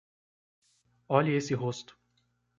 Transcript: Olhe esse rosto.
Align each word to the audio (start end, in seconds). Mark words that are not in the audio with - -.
Olhe 1.07 1.35
esse 1.35 1.53
rosto. 1.53 1.95